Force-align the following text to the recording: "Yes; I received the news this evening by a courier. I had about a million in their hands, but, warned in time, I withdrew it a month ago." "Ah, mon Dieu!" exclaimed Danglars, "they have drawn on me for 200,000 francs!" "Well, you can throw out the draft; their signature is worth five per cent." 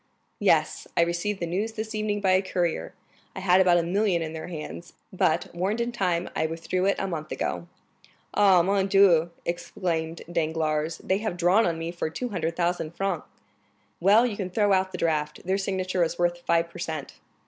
"Yes; 0.39 0.87
I 0.97 1.01
received 1.03 1.39
the 1.39 1.45
news 1.45 1.73
this 1.73 1.93
evening 1.93 2.21
by 2.21 2.31
a 2.31 2.41
courier. 2.41 2.95
I 3.35 3.39
had 3.39 3.61
about 3.61 3.77
a 3.77 3.83
million 3.83 4.23
in 4.23 4.33
their 4.33 4.47
hands, 4.47 4.93
but, 5.13 5.53
warned 5.53 5.79
in 5.79 5.91
time, 5.91 6.27
I 6.35 6.47
withdrew 6.47 6.87
it 6.87 6.95
a 6.97 7.05
month 7.07 7.31
ago." 7.31 7.67
"Ah, 8.33 8.63
mon 8.63 8.87
Dieu!" 8.87 9.29
exclaimed 9.45 10.23
Danglars, 10.31 10.97
"they 11.03 11.19
have 11.19 11.37
drawn 11.37 11.67
on 11.67 11.77
me 11.77 11.91
for 11.91 12.09
200,000 12.09 12.95
francs!" 12.95 13.27
"Well, 13.99 14.25
you 14.25 14.35
can 14.35 14.49
throw 14.49 14.73
out 14.73 14.91
the 14.91 14.97
draft; 14.97 15.45
their 15.45 15.59
signature 15.59 16.03
is 16.03 16.17
worth 16.17 16.39
five 16.47 16.71
per 16.71 16.79
cent." 16.79 17.19